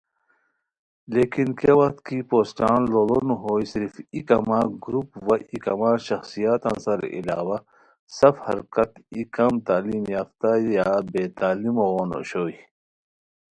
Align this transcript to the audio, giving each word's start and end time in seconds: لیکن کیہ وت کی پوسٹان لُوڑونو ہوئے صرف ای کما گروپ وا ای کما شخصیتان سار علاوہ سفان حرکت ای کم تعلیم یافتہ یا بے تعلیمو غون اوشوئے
لیکن 1.13 1.47
کیہ 1.59 1.75
وت 1.79 1.97
کی 2.07 2.17
پوسٹان 2.29 2.79
لُوڑونو 2.91 3.35
ہوئے 3.43 3.63
صرف 3.73 3.93
ای 4.13 4.19
کما 4.27 4.59
گروپ 4.83 5.09
وا 5.25 5.35
ای 5.51 5.57
کما 5.65 5.91
شخصیتان 6.07 6.75
سار 6.83 7.01
علاوہ 7.19 7.57
سفان 8.17 8.41
حرکت 8.45 8.91
ای 9.13 9.21
کم 9.35 9.53
تعلیم 9.67 10.03
یافتہ 10.15 10.51
یا 10.75 10.89
بے 11.11 11.23
تعلیمو 11.39 11.85
غون 11.93 12.09
اوشوئے 12.15 12.57